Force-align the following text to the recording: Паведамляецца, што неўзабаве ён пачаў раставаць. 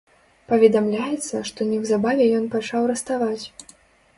Паведамляецца, 0.51 1.35
што 1.49 1.67
неўзабаве 1.73 2.25
ён 2.39 2.45
пачаў 2.57 2.89
раставаць. 2.93 3.45